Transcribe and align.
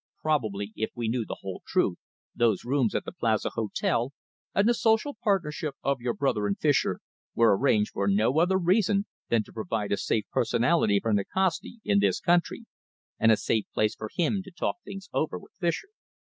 Probably, 0.19 0.71
if 0.75 0.89
we 0.95 1.07
knew 1.09 1.25
the 1.27 1.37
whole 1.41 1.61
truth, 1.67 1.99
those 2.33 2.65
rooms 2.65 2.95
at 2.95 3.05
the 3.05 3.11
Plaza 3.11 3.51
Hotel, 3.51 4.13
and 4.55 4.67
the 4.67 4.73
social 4.73 5.15
partnership 5.23 5.75
of 5.83 6.01
your 6.01 6.15
brother 6.15 6.47
and 6.47 6.57
Fischer, 6.57 7.01
were 7.35 7.55
arranged 7.55 7.91
for 7.91 8.07
no 8.07 8.39
other 8.39 8.57
reason 8.57 9.05
than 9.29 9.43
to 9.43 9.53
provide 9.53 9.91
a 9.91 9.97
safe 9.97 10.25
personality 10.31 10.99
for 10.99 11.13
Nikasti 11.13 11.81
in 11.85 11.99
this 11.99 12.19
country, 12.19 12.65
and 13.19 13.31
a 13.31 13.37
safe 13.37 13.67
place 13.75 13.93
for 13.93 14.09
him 14.11 14.41
to 14.41 14.49
talk 14.49 14.77
things 14.83 15.07
over 15.13 15.37
with 15.37 15.51
Fischer." 15.59 15.89